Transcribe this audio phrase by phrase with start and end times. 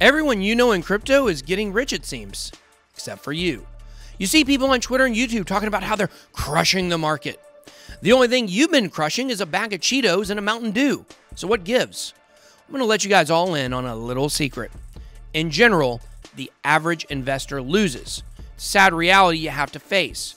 [0.00, 2.50] Everyone you know in crypto is getting rich, it seems,
[2.94, 3.66] except for you.
[4.16, 7.38] You see people on Twitter and YouTube talking about how they're crushing the market.
[8.00, 11.04] The only thing you've been crushing is a bag of Cheetos and a Mountain Dew.
[11.34, 12.14] So what gives?
[12.66, 14.70] I'm going to let you guys all in on a little secret.
[15.34, 16.00] In general,
[16.34, 18.22] the average investor loses.
[18.56, 20.34] Sad reality you have to face.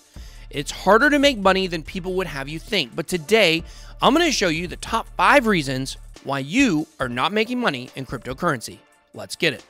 [0.50, 3.64] It's harder to make money than people would have you think, but today
[4.02, 5.96] I'm going to show you the top five reasons
[6.26, 8.80] why you are not making money in cryptocurrency.
[9.16, 9.64] Let's get it.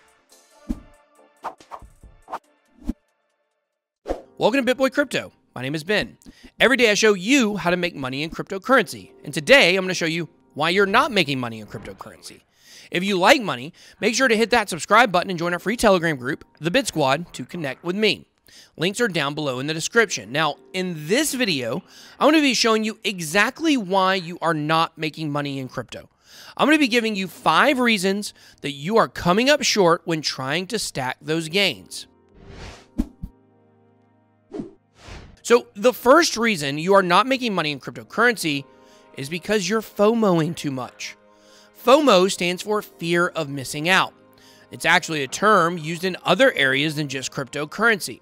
[4.38, 5.34] Welcome to BitBoy Crypto.
[5.54, 6.18] My name is Ben.
[6.60, 9.12] Every day I show you how to make money in cryptocurrency.
[9.24, 12.42] And today I'm going to show you why you're not making money in cryptocurrency.
[12.90, 15.78] If you like money, make sure to hit that subscribe button and join our free
[15.78, 18.28] Telegram group, The Bit Squad, to connect with me.
[18.76, 20.32] Links are down below in the description.
[20.32, 21.84] Now, in this video,
[22.20, 26.10] I'm going to be showing you exactly why you are not making money in crypto.
[26.58, 30.22] I'm going to be giving you five reasons that you are coming up short when
[30.22, 32.08] trying to stack those gains.
[35.44, 38.64] So, the first reason you are not making money in cryptocurrency
[39.18, 41.18] is because you're FOMOing too much.
[41.86, 44.14] FOMO stands for fear of missing out.
[44.72, 48.22] It's actually a term used in other areas than just cryptocurrency,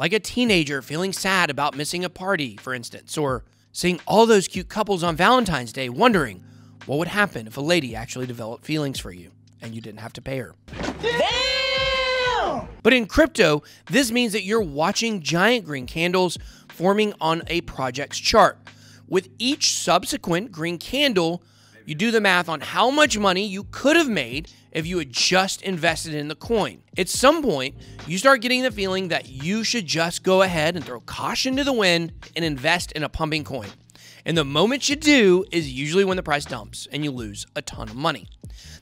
[0.00, 4.48] like a teenager feeling sad about missing a party, for instance, or seeing all those
[4.48, 6.42] cute couples on Valentine's Day wondering
[6.86, 10.14] what would happen if a lady actually developed feelings for you and you didn't have
[10.14, 10.54] to pay her.
[11.02, 12.66] Damn!
[12.82, 18.18] But in crypto, this means that you're watching giant green candles forming on a project's
[18.18, 18.56] chart.
[19.06, 21.42] With each subsequent green candle,
[21.90, 25.10] you do the math on how much money you could have made if you had
[25.10, 26.80] just invested in the coin.
[26.96, 27.74] At some point,
[28.06, 31.64] you start getting the feeling that you should just go ahead and throw caution to
[31.64, 33.70] the wind and invest in a pumping coin.
[34.24, 37.62] And the moment you do is usually when the price dumps and you lose a
[37.62, 38.28] ton of money.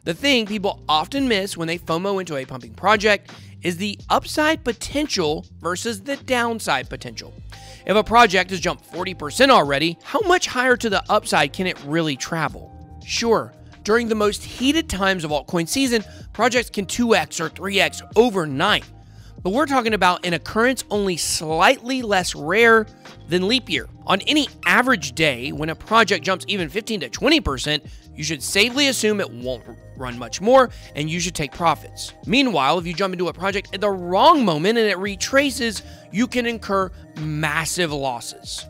[0.05, 3.31] The thing people often miss when they FOMO into a pumping project
[3.63, 7.33] is the upside potential versus the downside potential.
[7.87, 11.83] If a project has jumped 40% already, how much higher to the upside can it
[11.85, 12.75] really travel?
[13.09, 13.55] Sure,
[13.85, 16.05] during the most heated times of altcoin season,
[16.35, 18.85] projects can 2x or 3x overnight.
[19.43, 22.87] But we're talking about an occurrence only slightly less rare
[23.27, 23.89] than leap year.
[24.07, 28.89] On any average day, when a project jumps even 15 to 20%, you should safely
[28.89, 29.65] assume it won't
[29.97, 32.13] run much more and you should take profits.
[32.27, 35.83] Meanwhile, if you jump into a project at the wrong moment and it retraces,
[36.13, 38.67] you can incur massive losses.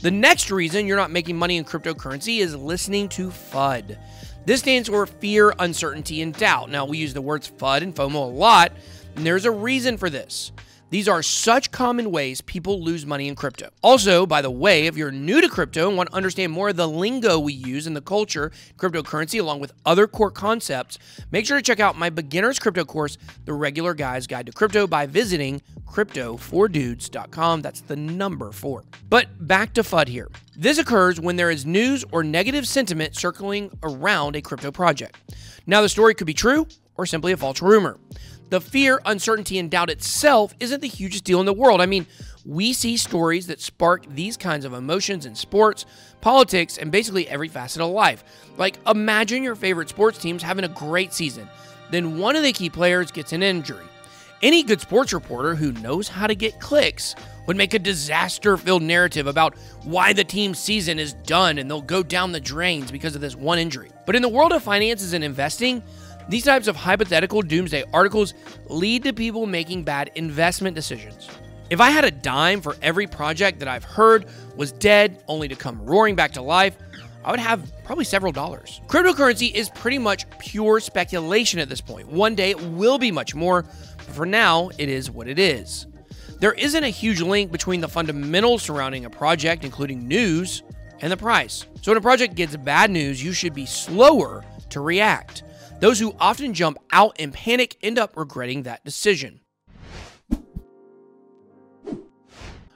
[0.00, 3.96] The next reason you're not making money in cryptocurrency is listening to FUD.
[4.44, 6.70] This stands for fear, uncertainty, and doubt.
[6.70, 8.72] Now, we use the words FUD and FOMO a lot,
[9.16, 10.52] and there's a reason for this.
[10.88, 13.70] These are such common ways people lose money in crypto.
[13.82, 16.76] Also, by the way, if you're new to crypto and want to understand more of
[16.76, 20.98] the lingo we use in the culture, cryptocurrency, along with other core concepts,
[21.32, 24.86] make sure to check out my beginner's crypto course, The Regular Guy's Guide to Crypto,
[24.86, 27.62] by visiting crypto4dudes.com.
[27.62, 28.84] That's the number four.
[29.08, 30.30] But back to FUD here.
[30.54, 35.16] This occurs when there is news or negative sentiment circling around a crypto project.
[35.66, 36.68] Now, the story could be true
[36.98, 37.98] or simply a false rumor
[38.48, 41.80] the fear, uncertainty, and doubt itself isn't the hugest deal in the world.
[41.80, 42.06] I mean,
[42.44, 45.84] we see stories that spark these kinds of emotions in sports,
[46.20, 48.22] politics, and basically every facet of life.
[48.56, 51.48] Like, imagine your favorite sports teams having a great season,
[51.90, 53.84] then one of the key players gets an injury.
[54.42, 57.14] Any good sports reporter who knows how to get clicks
[57.46, 61.80] would make a disaster filled narrative about why the team's season is done and they'll
[61.80, 63.90] go down the drains because of this one injury.
[64.04, 65.82] But in the world of finances and investing,
[66.28, 68.34] these types of hypothetical doomsday articles
[68.68, 71.28] lead to people making bad investment decisions.
[71.70, 74.26] If I had a dime for every project that I've heard
[74.56, 76.76] was dead only to come roaring back to life,
[77.24, 78.80] I would have probably several dollars.
[78.86, 82.08] Cryptocurrency is pretty much pure speculation at this point.
[82.08, 83.62] One day it will be much more,
[83.96, 85.86] but for now, it is what it is.
[86.38, 90.62] There isn't a huge link between the fundamentals surrounding a project, including news,
[91.00, 91.66] and the price.
[91.82, 95.42] So when a project gets bad news, you should be slower to react.
[95.78, 99.40] Those who often jump out and panic end up regretting that decision.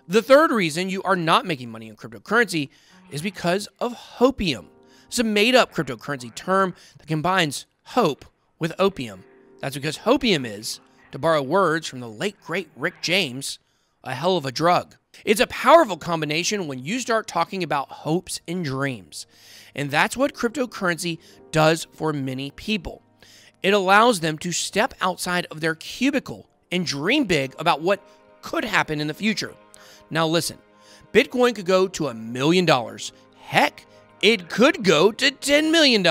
[0.06, 2.68] The third reason you are not making money in cryptocurrency
[3.10, 4.66] is because of hopium.
[5.06, 8.24] It's a made up cryptocurrency term that combines hope
[8.58, 9.24] with opium.
[9.60, 10.80] That's because hopium is,
[11.12, 13.58] to borrow words from the late great Rick James,
[14.04, 14.96] a hell of a drug.
[15.24, 19.26] It's a powerful combination when you start talking about hopes and dreams.
[19.74, 21.18] And that's what cryptocurrency
[21.52, 23.02] does for many people.
[23.62, 28.02] It allows them to step outside of their cubicle and dream big about what
[28.42, 29.54] could happen in the future.
[30.10, 30.58] Now, listen
[31.12, 33.12] Bitcoin could go to a million dollars.
[33.38, 33.84] Heck,
[34.22, 36.02] it could go to $10 million.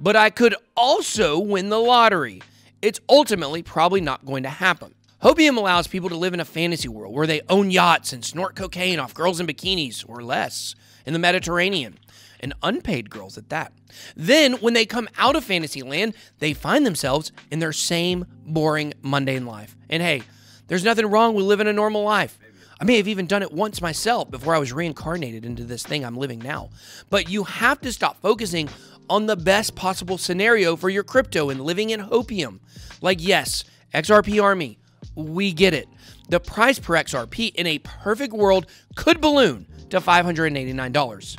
[0.00, 2.42] but I could also win the lottery.
[2.82, 4.94] It's ultimately probably not going to happen.
[5.22, 8.56] Hopium allows people to live in a fantasy world where they own yachts and snort
[8.56, 10.74] cocaine off girls in bikinis or less
[11.06, 11.98] in the Mediterranean,
[12.40, 13.72] and unpaid girls at that.
[14.16, 18.94] Then, when they come out of fantasy land, they find themselves in their same boring,
[19.00, 19.76] mundane life.
[19.88, 20.22] And hey,
[20.66, 22.36] there's nothing wrong with living a normal life.
[22.80, 26.04] I may have even done it once myself before I was reincarnated into this thing
[26.04, 26.70] I'm living now.
[27.10, 28.68] But you have to stop focusing
[29.08, 32.58] on the best possible scenario for your crypto and living in hopium.
[33.00, 33.64] Like, yes,
[33.94, 34.78] XRP Army,
[35.14, 35.88] we get it.
[36.28, 38.66] The price per XRP in a perfect world
[38.96, 41.36] could balloon to $589,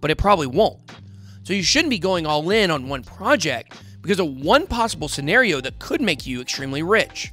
[0.00, 0.78] but it probably won't.
[1.44, 5.60] So you shouldn't be going all in on one project because of one possible scenario
[5.60, 7.32] that could make you extremely rich.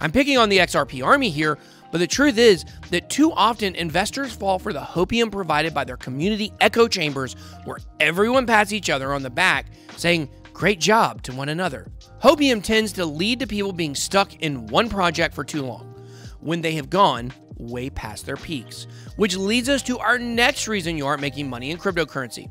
[0.00, 1.58] I'm picking on the XRP army here,
[1.90, 5.96] but the truth is that too often investors fall for the hopium provided by their
[5.96, 7.34] community echo chambers
[7.64, 9.66] where everyone pats each other on the back
[9.96, 11.86] saying, Great job to one another.
[12.22, 15.94] Hopium tends to lead to people being stuck in one project for too long
[16.40, 20.96] when they have gone way past their peaks, which leads us to our next reason
[20.96, 22.50] you aren't making money in cryptocurrency.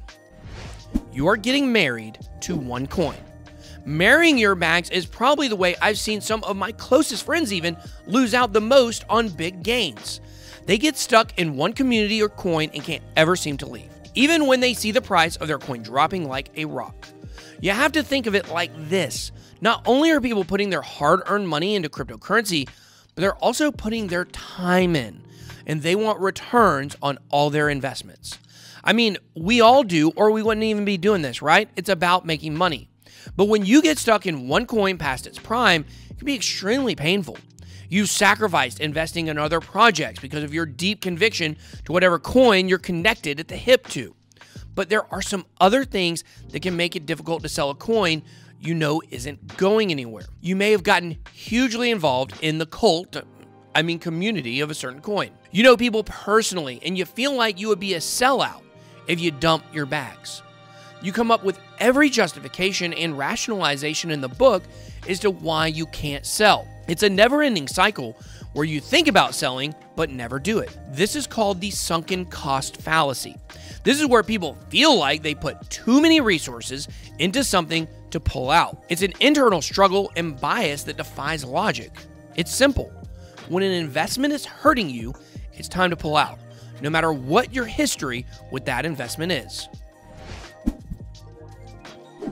[1.12, 3.18] You are getting married to one coin.
[3.84, 7.76] Marrying your bags is probably the way I've seen some of my closest friends even
[8.06, 10.22] lose out the most on big gains.
[10.66, 14.48] They get stuck in one community or coin and can't ever seem to leave, even
[14.48, 17.08] when they see the price of their coin dropping like a rock.
[17.60, 19.32] You have to think of it like this
[19.62, 22.68] not only are people putting their hard earned money into cryptocurrency,
[23.16, 25.24] but they're also putting their time in,
[25.66, 28.38] and they want returns on all their investments.
[28.84, 31.70] I mean, we all do, or we wouldn't even be doing this, right?
[31.76, 32.90] It's about making money.
[33.36, 36.96] But when you get stuck in one coin past its prime, it can be extremely
[36.96, 37.38] painful.
[37.90, 42.78] You've sacrificed investing in other projects because of your deep conviction to whatever coin you're
[42.78, 44.14] connected at the hip to
[44.78, 48.22] but there are some other things that can make it difficult to sell a coin
[48.62, 50.26] you know isn't going anywhere.
[50.40, 53.18] You may have gotten hugely involved in the cult,
[53.74, 55.32] I mean, community of a certain coin.
[55.52, 58.62] You know people personally, and you feel like you would be a sellout
[59.08, 60.44] if you dump your bags.
[61.02, 64.62] You come up with every justification and rationalization in the book
[65.10, 66.68] as to why you can't sell.
[66.88, 68.16] It's a never ending cycle
[68.54, 70.76] where you think about selling but never do it.
[70.90, 73.36] This is called the sunken cost fallacy.
[73.84, 76.88] This is where people feel like they put too many resources
[77.20, 78.84] into something to pull out.
[78.90, 81.92] It's an internal struggle and bias that defies logic.
[82.36, 82.92] It's simple.
[83.48, 85.14] When an investment is hurting you,
[85.54, 86.38] it's time to pull out,
[86.82, 89.68] no matter what your history with that investment is.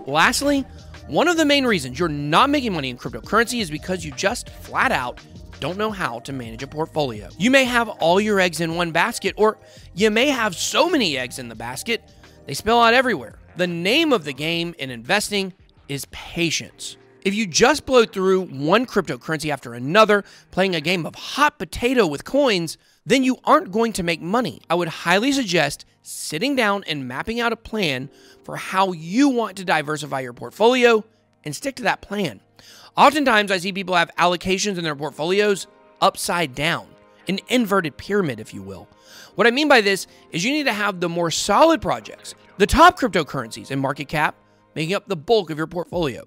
[0.05, 0.65] Lastly,
[1.07, 4.49] one of the main reasons you're not making money in cryptocurrency is because you just
[4.49, 5.19] flat out
[5.59, 7.29] don't know how to manage a portfolio.
[7.37, 9.57] You may have all your eggs in one basket, or
[9.93, 12.03] you may have so many eggs in the basket,
[12.45, 13.39] they spill out everywhere.
[13.57, 15.53] The name of the game in investing
[15.87, 16.97] is patience.
[17.23, 22.05] If you just blow through one cryptocurrency after another, playing a game of hot potato
[22.05, 24.61] with coins, then you aren't going to make money.
[24.69, 28.09] I would highly suggest sitting down and mapping out a plan
[28.43, 31.03] for how you want to diversify your portfolio
[31.43, 32.41] and stick to that plan.
[32.97, 35.67] Oftentimes, I see people have allocations in their portfolios
[36.01, 36.87] upside down,
[37.27, 38.87] an inverted pyramid, if you will.
[39.35, 42.67] What I mean by this is you need to have the more solid projects, the
[42.67, 44.35] top cryptocurrencies in market cap,
[44.75, 46.25] making up the bulk of your portfolio.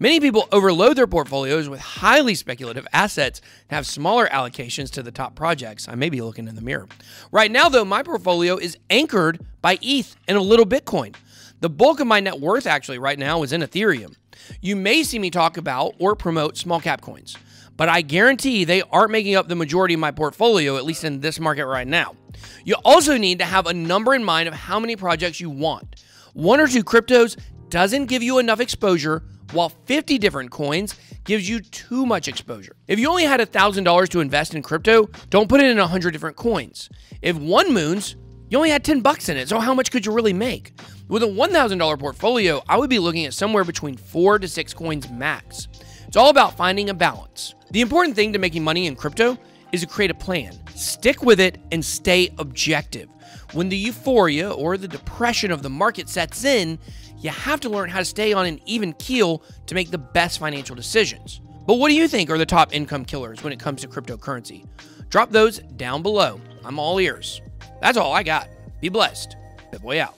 [0.00, 5.12] Many people overload their portfolios with highly speculative assets and have smaller allocations to the
[5.12, 5.86] top projects.
[5.88, 6.88] I may be looking in the mirror.
[7.30, 11.14] Right now, though, my portfolio is anchored by ETH and a little Bitcoin.
[11.60, 14.14] The bulk of my net worth actually right now is in Ethereum.
[14.60, 17.36] You may see me talk about or promote small cap coins,
[17.76, 21.20] but I guarantee they aren't making up the majority of my portfolio, at least in
[21.20, 22.16] this market right now.
[22.64, 26.02] You also need to have a number in mind of how many projects you want.
[26.34, 31.60] One or two cryptos doesn't give you enough exposure, while 50 different coins gives you
[31.60, 32.76] too much exposure.
[32.86, 36.36] If you only had $1,000 to invest in crypto, don't put it in 100 different
[36.36, 36.88] coins.
[37.22, 38.16] If one moons,
[38.50, 40.78] you only had 10 bucks in it, so how much could you really make?
[41.08, 45.08] With a $1,000 portfolio, I would be looking at somewhere between 4 to 6 coins
[45.08, 45.66] max.
[46.06, 47.54] It's all about finding a balance.
[47.70, 49.38] The important thing to making money in crypto
[49.72, 53.08] is to create a plan, stick with it, and stay objective.
[53.54, 56.78] When the euphoria or the depression of the market sets in,
[57.20, 60.38] you have to learn how to stay on an even keel to make the best
[60.38, 61.40] financial decisions.
[61.66, 64.66] But what do you think are the top income killers when it comes to cryptocurrency?
[65.08, 66.38] Drop those down below.
[66.66, 67.40] I'm all ears.
[67.80, 68.50] That's all I got.
[68.82, 69.36] Be blessed.
[69.72, 70.17] BitBoy out.